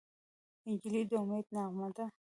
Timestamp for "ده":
1.95-2.05